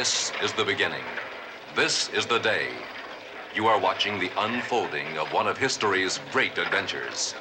This 0.00 0.32
is 0.42 0.52
the 0.54 0.64
beginning. 0.64 1.04
This 1.76 2.08
is 2.14 2.24
the 2.24 2.38
day. 2.38 2.68
You 3.54 3.66
are 3.66 3.78
watching 3.78 4.18
the 4.18 4.30
unfolding 4.38 5.18
of 5.18 5.30
one 5.30 5.46
of 5.46 5.58
history's 5.58 6.20
great 6.32 6.56
adventures. 6.56 7.34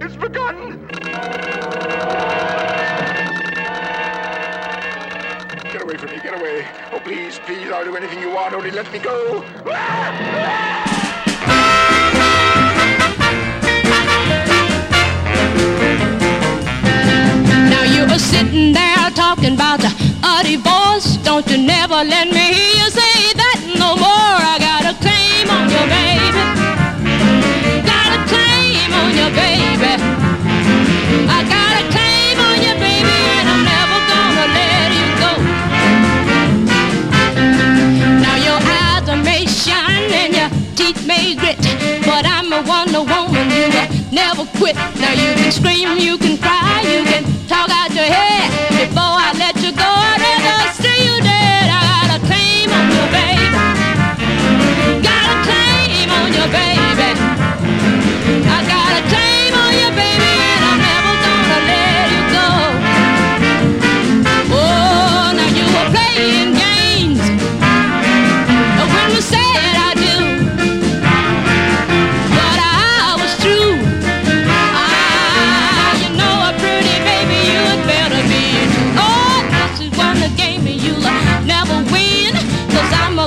It's 0.00 0.16
begun! 0.16 0.86
Get 5.70 5.82
away 5.82 5.96
from 5.98 6.12
me, 6.12 6.20
get 6.22 6.40
away. 6.40 6.66
Oh, 6.92 7.00
please, 7.04 7.38
please, 7.40 7.70
I'll 7.70 7.84
do 7.84 7.94
anything 7.94 8.20
you 8.20 8.30
want, 8.30 8.54
only 8.54 8.70
let 8.70 8.90
me 8.90 8.98
go. 8.98 9.44
Now 17.68 17.82
you 17.82 18.10
were 18.10 18.18
sitting 18.18 18.72
there 18.72 19.10
talking 19.10 19.52
about 19.52 19.84
a, 19.84 20.11
a 20.22 20.42
divorce. 20.44 21.16
Don't 21.18 21.46
you 21.50 21.58
never 21.58 22.02
let 22.04 22.28
me 22.28 22.52
hear 22.54 22.74
you 22.80 22.90
say 22.90 23.32
that 23.34 23.58
no 23.78 23.96
more. 23.96 24.36
I 24.52 24.56
got 24.58 24.84
a 24.86 24.94
claim 25.02 25.50
on 25.50 25.66
your 25.70 25.86
baby. 25.90 26.42
Got 27.82 28.10
a 28.16 28.20
claim 28.30 28.90
on 28.94 29.10
your 29.18 29.30
baby. 29.34 29.92
I 31.26 31.38
got 31.54 31.72
a 31.80 31.84
claim 31.90 32.36
on 32.38 32.56
your 32.62 32.78
baby, 32.78 33.16
and 33.38 33.46
I'm 33.52 33.62
never 33.66 33.98
gonna 34.10 34.46
let 34.58 34.88
you 34.98 35.08
go. 35.22 35.32
Now 38.22 38.36
your 38.38 38.60
eyes 38.62 39.08
made 39.24 39.50
shine 39.50 40.10
and 40.12 40.32
your 40.34 40.50
teeth 40.76 41.06
made 41.06 41.38
grit, 41.38 41.58
but 42.06 42.24
I'm 42.26 42.52
a 42.52 42.62
Wonder 42.62 43.02
Woman. 43.02 43.50
You 43.50 43.68
will 43.74 43.88
never 44.12 44.44
quit. 44.58 44.76
Now 45.02 45.12
you 45.12 45.34
can 45.34 45.50
scream, 45.50 45.98
you 45.98 46.16
can 46.18 46.36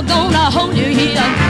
gonna 0.02 0.50
hold 0.50 0.76
you 0.76 0.84
here 0.84 1.45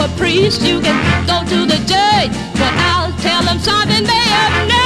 a 0.00 0.08
priest, 0.16 0.62
you 0.62 0.80
can 0.80 0.96
go 1.26 1.44
to 1.44 1.66
the 1.66 1.76
judge. 1.86 2.32
But 2.54 2.72
I'll 2.88 3.12
tell 3.20 3.42
them 3.42 3.58
something 3.58 4.04
they 4.04 4.24
have 4.34 4.68
never 4.68 4.79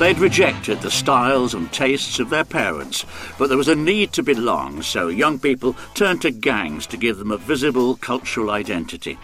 They'd 0.00 0.18
rejected 0.18 0.80
the 0.80 0.90
styles 0.90 1.52
and 1.52 1.70
tastes 1.70 2.18
of 2.20 2.30
their 2.30 2.42
parents, 2.42 3.04
but 3.36 3.50
there 3.50 3.58
was 3.58 3.68
a 3.68 3.76
need 3.76 4.14
to 4.14 4.22
belong, 4.22 4.80
so 4.80 5.08
young 5.08 5.38
people 5.38 5.76
turned 5.92 6.22
to 6.22 6.30
gangs 6.30 6.86
to 6.86 6.96
give 6.96 7.18
them 7.18 7.30
a 7.30 7.36
visible 7.36 7.96
cultural 7.96 8.50
identity. 8.50 9.18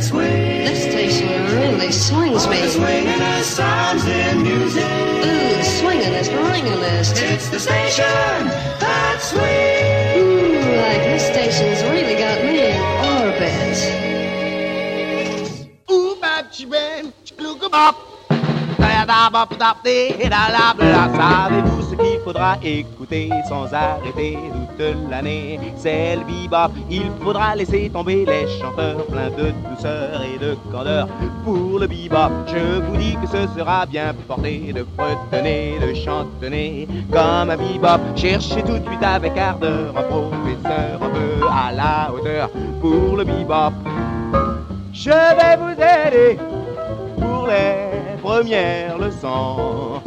That 0.00 0.06
swing. 0.06 0.64
This 0.64 0.82
station 0.82 1.28
really 1.56 1.92
swings 1.92 2.46
me. 2.48 2.56
Oh, 2.56 2.62
the 2.62 2.68
swingin'est 2.68 3.44
sounds 3.44 4.06
in 4.06 4.42
music. 4.42 4.84
Ooh, 4.84 5.62
swingin'est, 5.62 6.30
ringin'est. 6.30 7.22
It's 7.22 7.48
the 7.50 7.58
station 7.58 8.48
that 8.80 9.18
swings. 9.20 10.16
Ooh, 10.16 10.76
like 10.80 11.02
this 11.04 11.26
station's 11.26 11.82
really 11.90 12.16
got 12.16 12.42
me 12.44 12.72
in 12.72 12.80
orbit. 13.12 13.78
Ooh, 15.90 16.16
bap, 16.20 16.50
chibem, 16.52 17.12
chikloukabop. 17.24 17.96
Savez-vous 21.20 21.82
ce 21.82 21.88
qu'il 21.88 21.89
écouter 22.62 23.30
sans 23.48 23.72
arrêter 23.72 24.38
toute 24.76 25.10
l'année. 25.10 25.58
C'est 25.76 26.16
le 26.16 26.24
bebop, 26.24 26.72
il 26.90 27.10
faudra 27.22 27.54
laisser 27.54 27.90
tomber 27.90 28.24
les 28.24 28.46
chanteurs 28.58 29.04
pleins 29.06 29.30
de 29.30 29.52
douceur 29.68 30.20
et 30.22 30.38
de 30.38 30.56
candeur. 30.70 31.06
Pour 31.44 31.78
le 31.78 31.86
bebop, 31.86 32.30
je 32.46 32.80
vous 32.80 32.96
dis 32.96 33.16
que 33.20 33.26
ce 33.26 33.46
sera 33.58 33.86
bien 33.86 34.14
porté 34.26 34.72
de 34.72 34.86
fredonner, 34.96 35.78
de 35.80 35.94
chantonner. 35.94 36.88
Comme 37.12 37.50
un 37.50 37.56
bebop, 37.56 38.00
cherchez 38.16 38.62
tout 38.62 38.78
de 38.78 38.86
suite 38.86 39.02
avec 39.02 39.36
ardeur 39.36 39.94
un 39.96 40.02
professeur 40.02 41.02
un 41.02 41.10
peu 41.10 41.46
à 41.46 41.72
la 41.72 42.12
hauteur. 42.12 42.50
Pour 42.80 43.16
le 43.16 43.24
bebop, 43.24 43.72
je 44.92 45.10
vais 45.10 45.56
vous 45.56 45.72
aider 45.72 46.38
pour 47.18 47.46
les 47.46 48.16
premières 48.22 48.98
leçons. 48.98 49.99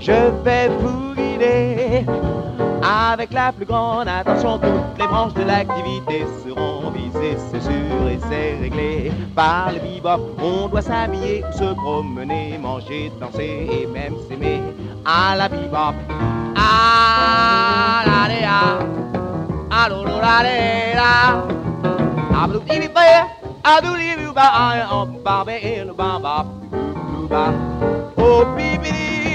Je 0.00 0.12
vais 0.44 0.68
vous 0.68 1.14
guider 1.14 2.06
avec 2.82 3.32
la 3.34 3.52
plus 3.52 3.66
grande 3.66 4.08
attention. 4.08 4.58
Toutes 4.58 4.98
les 4.98 5.06
branches 5.06 5.34
de 5.34 5.42
l'activité 5.42 6.24
seront 6.42 6.90
visées, 6.90 7.36
c'est 7.50 7.60
sûr 7.60 8.08
et 8.08 8.18
c'est 8.28 8.56
réglé. 8.62 9.12
Par 9.34 9.72
le 9.72 9.78
bebop, 9.78 10.36
on 10.42 10.68
doit 10.68 10.80
s'habiller, 10.80 11.44
se 11.52 11.74
promener, 11.74 12.56
manger, 12.58 13.12
danser 13.20 13.68
et 13.70 13.86
même 13.86 14.14
s'aimer. 14.26 14.62
À 15.04 15.36
la 15.36 15.50
bebop, 15.50 15.94
à 16.56 18.00
à 18.06 18.24
à 19.70 19.88
Oh, 28.16 28.44
oh, 28.44 28.44
la. 28.56 29.19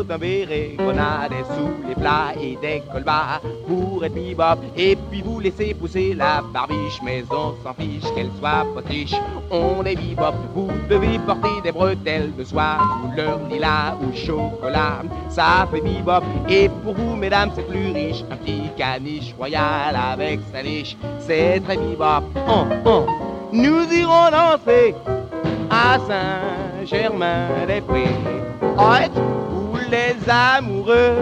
faut 0.00 0.12
un 0.12 0.18
béret, 0.18 0.74
grenade 0.78 1.32
sous 1.54 1.72
les 1.86 1.94
plats 1.94 2.32
et 2.40 2.56
des 2.60 2.82
colbas 2.92 3.40
pour 3.66 4.04
être 4.04 4.14
bebop. 4.14 4.60
Et 4.76 4.96
puis 5.10 5.22
vous 5.22 5.40
laissez 5.40 5.74
pousser 5.74 6.14
la 6.14 6.42
barbiche, 6.52 7.00
mais 7.04 7.24
on 7.30 7.54
s'en 7.62 7.74
fiche 7.74 8.04
qu'elle 8.14 8.30
soit 8.38 8.64
potiche. 8.74 9.14
On 9.50 9.84
est 9.84 9.96
bebop, 9.96 10.34
vous 10.54 10.70
devez 10.88 11.18
porter 11.18 11.60
des 11.62 11.72
bretelles 11.72 12.32
de 12.36 12.44
soie, 12.44 12.78
couleur 13.02 13.40
lilas 13.50 13.96
ou 14.00 14.14
chocolat. 14.14 15.02
Ça 15.28 15.66
fait 15.70 15.80
bebop, 15.80 16.22
et 16.48 16.68
pour 16.82 16.94
vous, 16.94 17.16
mesdames, 17.16 17.50
c'est 17.54 17.68
plus 17.68 17.92
riche. 17.92 18.24
Un 18.30 18.36
petit 18.36 18.70
caniche 18.76 19.34
royal 19.36 19.96
avec 19.96 20.40
sa 20.52 20.62
niche, 20.62 20.96
c'est 21.18 21.60
très 21.60 21.76
bebop. 21.76 22.22
Oh, 22.48 22.64
oh. 22.86 23.06
Nous 23.52 23.92
irons 23.92 24.30
danser 24.30 24.94
à 25.70 25.98
Saint-Germain-des-Prés. 25.98 28.16
Les 29.90 30.14
amoureux 30.28 31.16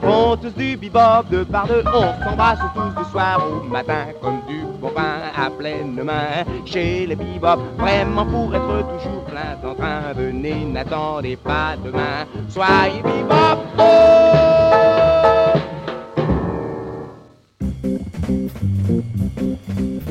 font 0.00 0.36
tous 0.36 0.54
du 0.56 0.76
bebop 0.76 1.28
de 1.30 1.44
par 1.44 1.66
deux. 1.66 1.82
On 1.86 2.24
s'embrasse 2.24 2.58
tous 2.74 3.02
du 3.02 3.10
soir 3.10 3.42
au 3.46 3.62
matin 3.68 4.06
comme 4.22 4.40
du 4.48 4.62
bon 4.80 4.88
pain 4.88 5.20
à 5.36 5.50
pleine 5.50 6.02
main. 6.02 6.44
Chez 6.64 7.06
les 7.06 7.14
bebop, 7.16 7.60
vraiment 7.76 8.24
pour 8.24 8.54
être 8.54 8.86
toujours 8.98 9.24
plein 9.24 9.56
d'entrain. 9.62 10.14
Venez, 10.16 10.64
n'attendez 10.64 11.36
pas 11.36 11.76
demain. 11.84 12.24
Soyez 12.48 13.02
bebop. 13.02 13.58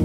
Oh 0.00 0.04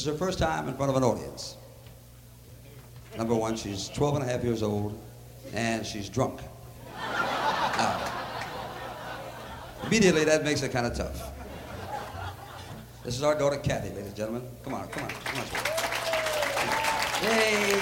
This 0.00 0.06
is 0.06 0.12
her 0.14 0.18
first 0.18 0.38
time 0.38 0.66
in 0.66 0.74
front 0.76 0.88
of 0.88 0.96
an 0.96 1.02
audience. 1.02 1.56
Number 3.18 3.34
one, 3.34 3.54
she's 3.54 3.90
12 3.90 4.14
and 4.14 4.24
a 4.24 4.26
half 4.26 4.42
years 4.42 4.62
old, 4.62 4.98
and 5.52 5.84
she's 5.84 6.08
drunk. 6.08 6.40
Immediately, 9.84 10.24
that 10.24 10.42
makes 10.42 10.62
it 10.62 10.72
kind 10.72 10.86
of 10.86 10.96
tough. 10.96 11.30
This 13.04 13.14
is 13.14 13.22
our 13.22 13.38
daughter, 13.38 13.58
Kathy, 13.58 13.90
ladies 13.90 14.06
and 14.06 14.16
gentlemen. 14.16 14.48
Come 14.64 14.72
on, 14.72 14.88
come 14.88 15.04
on, 15.04 15.10
come 15.10 15.38
on. 15.38 15.46
Yay! 17.22 17.76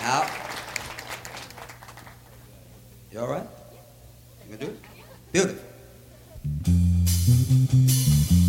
Now, 0.00 0.28
you 3.12 3.20
all 3.20 3.28
right? 3.28 3.46
You 4.48 4.56
can 4.56 4.66
do 4.66 4.72
it? 4.72 4.80
Beautiful 5.30 5.69
thank 7.50 8.30
you 8.30 8.39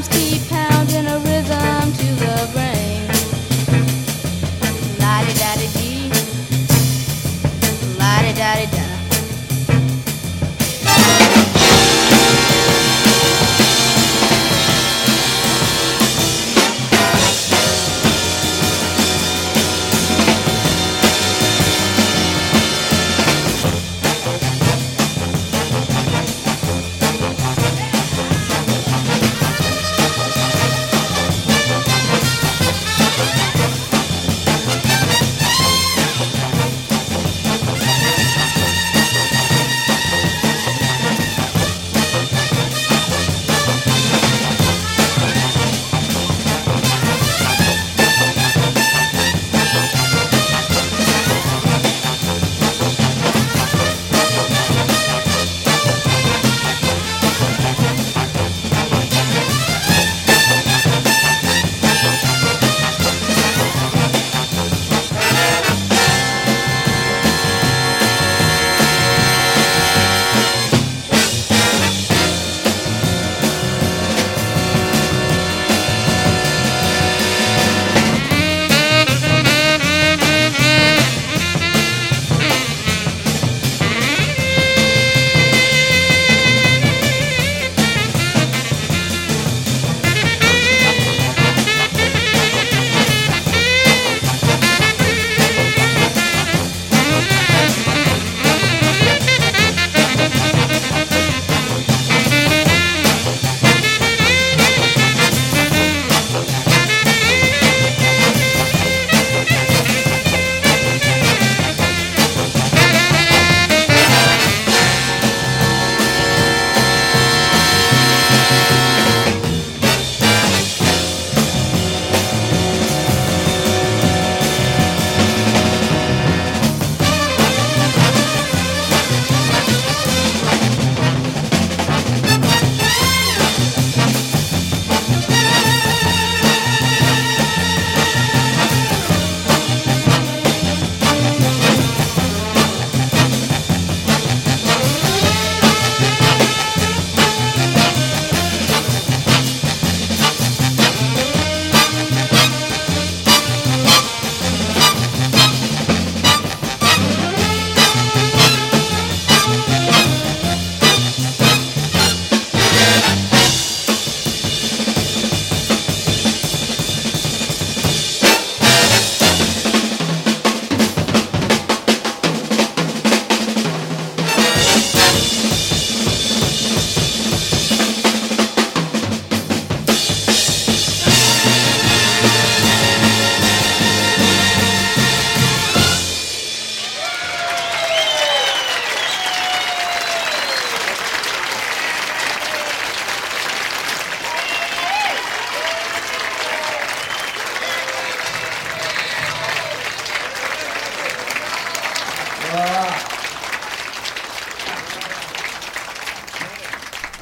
drums 0.00 0.08
keep 0.08 0.48
pounding 0.48 1.06
a 1.06 1.18
rhythm 1.18 1.92
to 1.92 2.06
the 2.14 2.50
brain. 2.52 2.79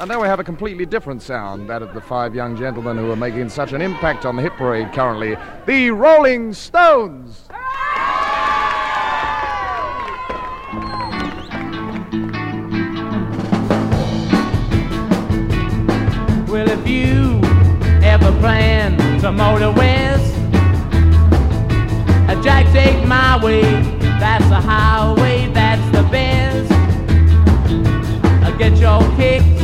And 0.01 0.07
now 0.07 0.21
we 0.21 0.29
have 0.29 0.39
a 0.39 0.45
completely 0.45 0.85
different 0.85 1.21
sound, 1.21 1.69
that 1.69 1.81
of 1.81 1.93
the 1.93 1.99
five 1.99 2.33
young 2.33 2.55
gentlemen 2.55 2.95
who 2.95 3.11
are 3.11 3.17
making 3.17 3.49
such 3.49 3.73
an 3.73 3.81
impact 3.81 4.25
on 4.25 4.37
the 4.37 4.41
hit 4.41 4.53
parade 4.53 4.93
currently 4.93 5.35
the 5.65 5.91
Rolling 5.91 6.53
Stones. 6.53 7.43
Well, 16.47 16.69
if 16.69 16.87
you 16.87 17.41
ever 18.01 18.31
plan 18.39 19.19
to 19.19 19.33
motor 19.33 19.73
west, 19.73 20.33
Jack, 22.41 22.71
take 22.71 23.05
my 23.05 23.43
way. 23.43 23.63
That's 24.17 24.47
the 24.47 24.61
highway, 24.61 25.51
that's 25.51 25.85
the 25.91 26.03
best. 26.03 26.69
Get 28.57 28.77
your 28.77 28.99
kicks 29.15 29.58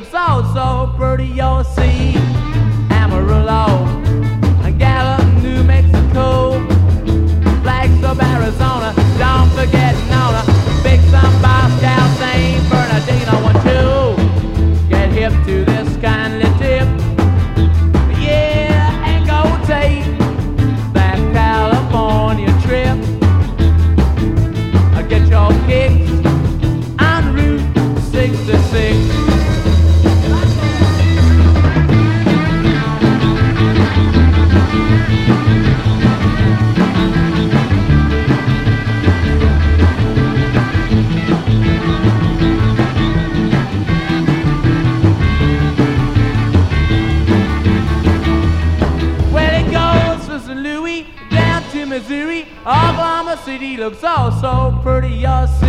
looks 0.00 0.12
all 0.12 0.44
so 0.52 0.92
pretty, 0.98 1.24
you'll 1.24 1.64
see. 1.64 2.16
Amarillo, 2.90 3.86
Gallup, 4.76 5.26
New 5.42 5.64
Mexico, 5.64 6.60
Flagstaff 7.62 8.20
Arizona. 8.20 8.92
Don't 9.16 9.48
forget, 9.52 9.94
no. 10.10 10.25
she 53.76 53.82
looks 53.82 54.02
all 54.02 54.32
so 54.32 54.80
pretty, 54.82 55.26
so 55.26 55.65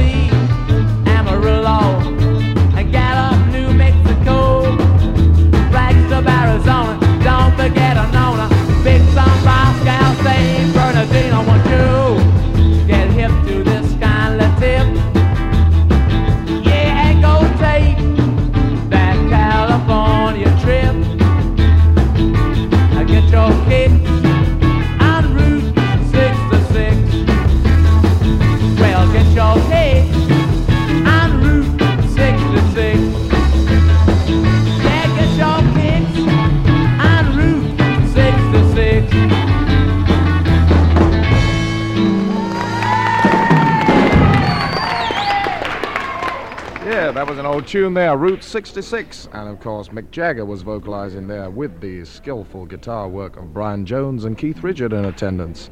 old 47.48 47.66
tune 47.66 47.94
there, 47.94 48.18
Route 48.18 48.44
66. 48.44 49.30
And 49.32 49.50
of 49.50 49.60
course, 49.60 49.90
Mick 49.90 50.12
Jagger 50.12 50.46
was 50.46 50.62
vocalizing 50.62 51.28
there 51.28 51.50
with 51.50 51.80
the 51.82 52.04
skillful 52.04 52.66
guitar 52.66 53.08
work 53.08 53.38
of 53.38 53.54
Brian 53.54 53.86
Jones 53.86 54.26
and 54.26 54.38
Keith 54.38 54.62
Richard 54.64 54.94
in 54.94 55.06
attendance. 55.06 55.70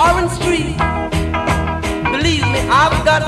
orange 0.00 0.38
tree. 0.40 0.74
Believe 2.10 2.44
me, 2.52 2.60
I've 2.70 3.04
got 3.04 3.22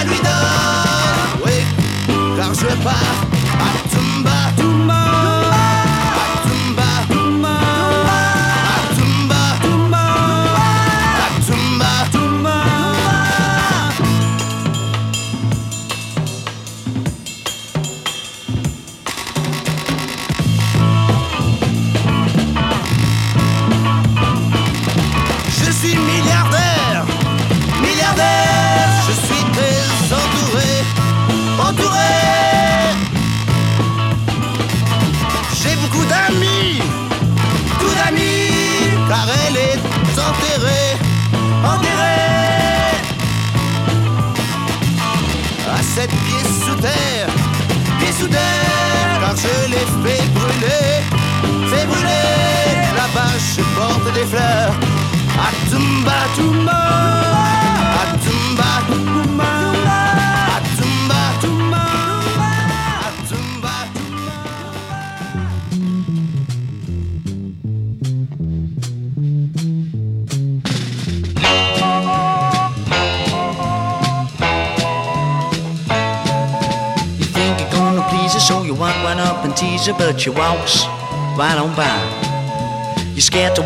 La 0.00 0.06
lui 0.06 0.16
donne. 0.16 1.44
Oui, 1.44 1.52
car 2.38 2.54
je 2.54 2.66
pars 2.82 3.26
à 3.60 3.88
Tumba. 3.90 4.79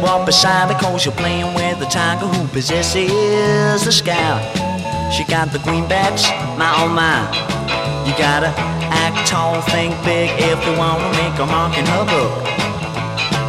Walk 0.04 0.26
beside 0.26 0.70
her, 0.70 0.78
cause 0.78 1.04
you're 1.04 1.16
playing 1.16 1.54
with 1.54 1.80
the 1.80 1.86
tiger 1.86 2.26
who 2.26 2.46
possesses 2.48 3.84
the 3.84 3.90
sky. 3.92 4.36
She 5.10 5.24
got 5.24 5.50
the 5.50 5.58
green 5.64 5.84
greenbacks, 5.84 6.28
my 6.60 6.68
oh 6.76 6.88
my. 6.92 7.24
You 8.04 8.12
gotta 8.20 8.52
act 8.92 9.26
tall, 9.26 9.62
think 9.72 9.96
big 10.04 10.28
if 10.36 10.60
you 10.66 10.74
wanna 10.76 11.08
make 11.16 11.36
a 11.40 11.46
mark 11.46 11.72
in 11.80 11.86
her 11.88 12.04
book. 12.04 12.32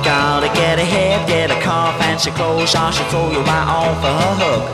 Gotta 0.08 0.48
get 0.56 0.80
ahead, 0.80 1.28
get 1.28 1.52
a 1.52 1.60
car, 1.62 1.92
fancy 2.00 2.32
clothes, 2.32 2.74
or 2.74 2.92
she'll 2.96 3.10
throw 3.12 3.32
you 3.36 3.44
right 3.44 3.68
off 3.68 4.00
of 4.00 4.16
her 4.16 4.36
hook. 4.44 4.66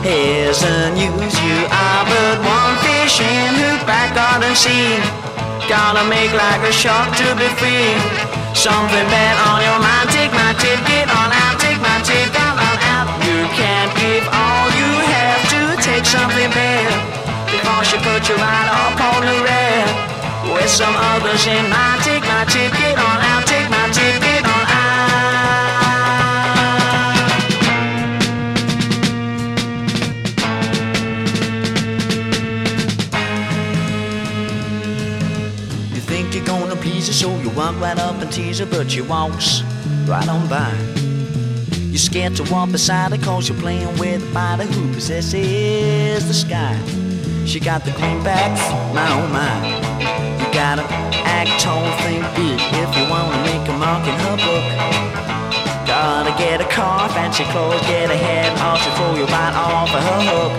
Here's 0.00 0.60
the 0.64 0.88
news, 0.96 1.34
you 1.44 1.58
are 1.68 2.04
but 2.08 2.38
one 2.40 2.76
fish 2.80 3.20
in 3.20 3.52
her 3.60 3.76
back 3.84 4.16
garden 4.16 4.56
sea. 4.56 4.96
Gotta 5.68 6.08
make 6.08 6.32
like 6.32 6.62
a 6.64 6.72
shark 6.72 7.12
to 7.20 7.28
be 7.36 7.48
free. 7.60 7.92
Something 8.56 9.06
bad 9.12 9.36
on 9.48 9.58
your 9.62 9.78
mind, 9.78 9.99
tip, 10.60 10.78
get 10.84 11.08
on 11.08 11.32
out, 11.32 11.56
take 11.58 11.80
my 11.80 11.98
tip, 12.04 12.28
on 12.36 12.76
out. 12.92 13.08
You 13.24 13.48
can't 13.56 13.92
give 13.96 14.24
all 14.28 14.66
you 14.76 14.90
have 15.08 15.42
to 15.54 15.60
take 15.80 16.04
something 16.04 16.50
bad. 16.52 16.92
Before 17.48 17.82
she 17.82 17.96
put 18.04 18.28
you 18.28 18.36
right 18.36 18.68
up 18.68 19.00
on 19.00 19.20
the 19.24 19.36
rail. 19.40 19.88
With 20.54 20.68
some 20.68 20.94
others 20.94 21.44
take 21.44 21.64
my 21.72 22.44
tip, 22.52 22.76
on 23.00 23.18
out, 23.32 23.46
take 23.46 23.68
my 23.70 23.88
tip, 23.92 24.20
on 24.44 24.64
out. 24.68 24.90
So 37.00 37.36
you 37.40 37.50
walk 37.50 37.78
right 37.80 37.98
up 37.98 38.22
and 38.22 38.32
tease 38.32 38.60
her, 38.60 38.66
but 38.66 38.90
she 38.90 39.00
walks 39.00 39.62
right 40.10 40.28
on 40.28 40.48
by. 40.48 40.74
You're 41.90 41.98
scared 42.10 42.34
to 42.36 42.42
walk 42.52 42.72
beside 42.72 43.12
her, 43.12 43.22
cause 43.24 43.48
you're 43.48 43.58
playing 43.58 43.96
with 43.96 44.20
a 44.20 44.26
fighter 44.34 44.64
who 44.64 44.92
possesses 44.92 46.26
the 46.26 46.34
sky. 46.34 46.74
She 47.46 47.60
got 47.60 47.84
the 47.84 47.92
greenbacks, 47.92 48.58
my 48.92 49.06
oh 49.06 49.26
my. 49.30 49.54
You 50.40 50.52
gotta 50.52 50.82
act 51.22 51.62
tall, 51.62 51.86
think 52.02 52.26
big 52.34 52.58
if 52.82 52.90
you 52.98 53.04
wanna 53.06 53.38
make 53.46 53.62
a 53.70 53.76
mark 53.78 54.02
in 54.10 54.16
her 54.26 54.36
book. 54.42 54.66
Gotta 55.86 56.32
get 56.42 56.60
a 56.60 56.68
car, 56.68 57.08
fancy 57.10 57.44
clothes, 57.44 57.80
get 57.82 58.10
ahead, 58.10 58.50
or 58.66 58.76
she'll 58.82 58.94
throw 58.98 59.14
you 59.14 59.26
right 59.30 59.54
off 59.54 59.94
of 59.94 60.02
her 60.10 60.22
hook. 60.26 60.52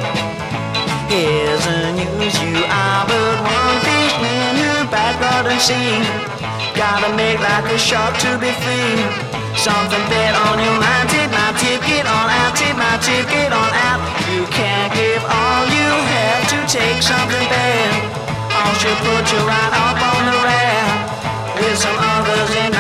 Here's 1.12 1.66
the 1.66 1.92
news, 2.00 2.36
you 2.40 2.56
are 2.72 3.04
but 3.06 3.36
one 3.44 3.78
fish 3.84 4.16
in 4.16 4.56
her 4.64 4.90
back 4.90 5.20
garden 5.20 5.60
scene. 5.60 6.32
Gotta 6.76 7.16
make 7.16 7.40
like 7.40 7.68
a 7.72 7.78
shark 7.78 8.18
to 8.26 8.38
be 8.40 8.52
free. 8.64 9.02
Something 9.56 10.06
bad 10.10 10.34
on 10.48 10.58
your 10.58 10.78
mind, 10.80 11.08
take 11.10 11.30
my 11.30 11.52
tip, 11.62 11.82
get 11.86 12.06
on 12.08 12.28
out, 12.40 12.56
take 12.56 12.76
my 12.76 12.98
tip, 13.04 13.28
get 13.30 13.52
on 13.54 13.72
out. 13.90 14.00
You 14.32 14.44
can't 14.50 14.92
give 14.94 15.22
all 15.22 15.64
you 15.70 15.90
have 16.16 16.44
to 16.54 16.60
take 16.66 17.02
something 17.02 17.46
bad. 17.52 18.22
She'll 18.82 18.98
put 19.06 19.32
you 19.32 19.38
right 19.46 19.74
up 19.78 19.94
on 19.94 20.22
the 20.26 20.38
rail. 20.42 20.90
With 21.54 21.78
some 21.78 21.94
others 21.94 22.50
in 22.66 22.74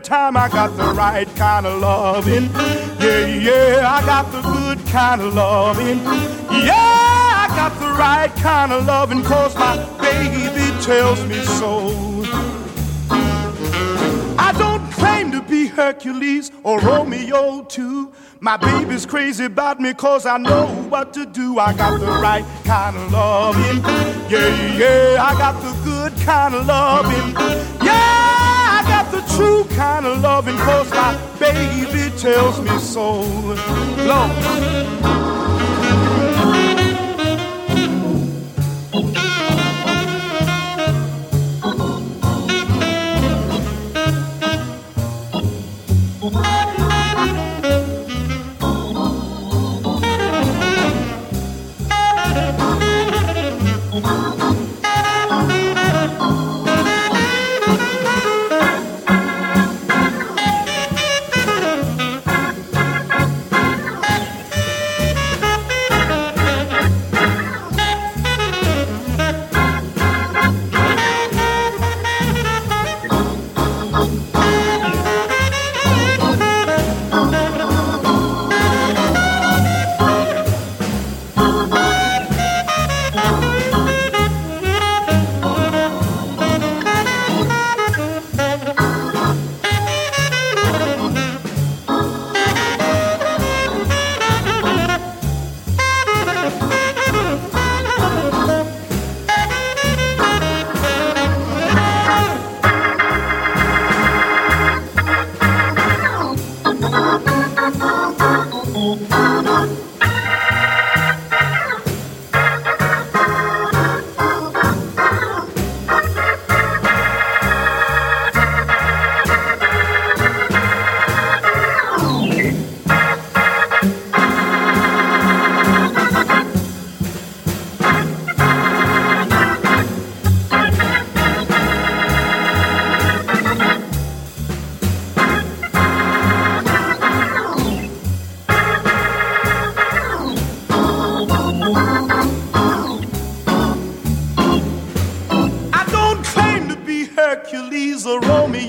time 0.00 0.36
I 0.36 0.48
got 0.48 0.76
the 0.76 0.92
right 0.94 1.28
kind 1.36 1.66
of 1.66 1.80
loving. 1.80 2.44
Yeah, 3.00 3.26
yeah, 3.26 3.84
I 3.86 4.04
got 4.04 4.32
the 4.32 4.40
good 4.40 4.84
kind 4.86 5.20
of 5.20 5.34
loving. 5.34 5.98
Yeah, 6.64 6.74
I 6.74 7.46
got 7.54 7.78
the 7.78 7.88
right 7.98 8.34
kind 8.36 8.72
of 8.72 8.86
loving, 8.86 9.22
cause 9.22 9.54
my 9.56 9.76
baby 10.00 10.82
tells 10.82 11.24
me 11.26 11.42
so. 11.44 11.90
I 14.38 14.52
don't 14.56 14.90
claim 14.92 15.30
to 15.32 15.42
be 15.42 15.66
Hercules 15.66 16.50
or 16.62 16.80
Romeo 16.80 17.62
too. 17.62 18.12
My 18.40 18.56
baby's 18.56 19.04
crazy 19.04 19.44
about 19.44 19.80
me 19.80 19.92
cause 19.92 20.24
I 20.24 20.38
know 20.38 20.66
what 20.88 21.12
to 21.14 21.26
do. 21.26 21.58
I 21.58 21.74
got 21.74 22.00
the 22.00 22.06
right 22.06 22.44
kind 22.64 22.96
of 22.96 23.12
loving. 23.12 23.82
Yeah, 24.30 24.76
yeah, 24.76 25.22
I 25.22 25.34
got 25.36 25.60
the 25.60 25.72
good 25.84 26.16
kind 26.24 26.54
of 26.54 26.66
loving. 26.66 27.79
True 29.40 29.64
kind 29.74 30.04
of 30.04 30.20
loving 30.20 30.56
cause 30.56 30.90
my 30.90 31.12
baby 31.38 32.14
tells 32.18 32.60
me 32.60 32.78
so. 32.78 33.22
Lord. 34.10 35.19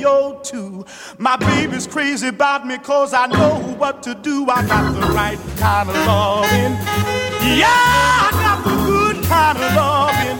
302. 0.01 0.85
My 1.19 1.37
baby's 1.37 1.85
crazy 1.85 2.29
about 2.29 2.65
me 2.65 2.77
cause 2.79 3.13
I 3.13 3.27
know 3.27 3.59
what 3.77 4.01
to 4.03 4.15
do. 4.15 4.47
I 4.49 4.65
got 4.65 4.93
the 4.93 5.07
right 5.13 5.37
kind 5.57 5.89
of 5.89 5.95
loving. 6.07 6.73
Yeah, 7.57 7.67
I 7.69 8.29
got 8.33 8.63
the 8.63 8.75
good 8.85 9.23
kind 9.25 9.57
of 9.59 9.75
loving. 9.75 10.37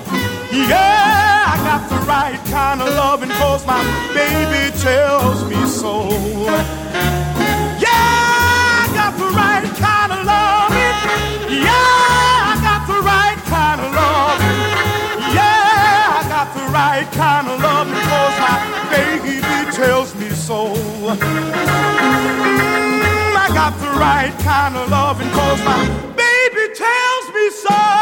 Yeah, 0.51 1.53
I 1.53 1.57
got 1.63 1.89
the 1.89 2.05
right 2.07 2.39
kind 2.49 2.81
of 2.81 2.87
loving 2.89 3.29
cause 3.29 3.65
my 3.67 3.81
baby 4.15 4.75
tells 4.79 5.45
me 5.45 5.63
so. 5.67 6.09
Yeah, 7.77 7.85
I 7.85 8.89
got 8.95 9.13
the 9.17 9.29
right 9.29 9.63
kind 9.77 10.11
of 10.11 10.25
loving. 10.25 10.97
Yeah, 11.61 12.49
I 12.49 12.57
got 12.65 12.87
the 12.87 12.99
right 13.01 13.37
kind 13.45 13.81
of 13.81 13.93
loving 13.93 14.60
right 16.71 17.07
kind 17.11 17.47
of 17.47 17.59
love 17.61 17.87
because 17.87 18.39
my 18.39 18.57
baby 18.89 19.41
tells 19.75 20.15
me 20.15 20.29
so. 20.29 20.73
Mm, 20.73 21.19
I 23.35 23.47
got 23.53 23.77
the 23.79 23.91
right 23.99 24.33
kind 24.39 24.75
of 24.77 24.89
love 24.89 25.17
because 25.17 25.63
my 25.65 25.85
baby 26.15 26.73
tells 26.73 27.33
me 27.35 27.49
so. 27.49 28.00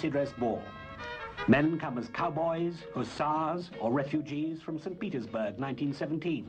Fancy 0.00 0.10
dress 0.10 0.32
ball. 0.38 0.62
Men 1.46 1.78
come 1.78 1.98
as 1.98 2.08
cowboys, 2.08 2.74
hussars, 2.94 3.70
or 3.80 3.92
refugees 3.92 4.62
from 4.62 4.78
St. 4.78 4.98
Petersburg, 4.98 5.58
1917. 5.58 6.48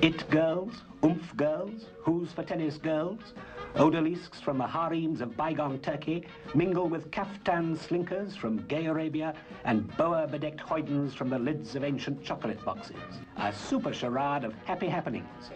It 0.00 0.28
girls, 0.30 0.72
oomph 1.04 1.36
girls, 1.36 1.88
who's 1.98 2.32
for 2.32 2.42
tennis 2.42 2.78
girls, 2.78 3.34
odalisques 3.74 4.40
from 4.40 4.56
the 4.56 4.66
harems 4.66 5.20
of 5.20 5.36
bygone 5.36 5.80
Turkey 5.80 6.24
mingle 6.54 6.88
with 6.88 7.10
kaftan 7.10 7.76
slinkers 7.76 8.34
from 8.34 8.66
gay 8.68 8.86
Arabia 8.86 9.34
and 9.64 9.94
boa-bedecked 9.98 10.60
hoydens 10.60 11.12
from 11.12 11.28
the 11.28 11.38
lids 11.38 11.76
of 11.76 11.84
ancient 11.84 12.24
chocolate 12.24 12.64
boxes. 12.64 12.96
A 13.36 13.52
super 13.52 13.92
charade 13.92 14.44
of 14.44 14.54
happy 14.64 14.88
happenings. 14.88 15.50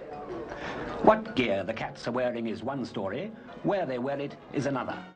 What 1.03 1.35
gear 1.35 1.64
the 1.64 1.73
cats 1.73 2.07
are 2.09 2.12
wearing 2.12 2.47
is 2.47 2.62
one 2.62 2.85
story, 2.85 3.33
where 3.62 3.87
they 3.87 3.99
wear 3.99 4.19
it 4.21 4.37
is 4.53 4.67
another. 4.67 4.99